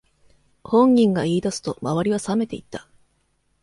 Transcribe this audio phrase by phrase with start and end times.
[0.63, 2.87] 本人が言い出すと周りはさめていった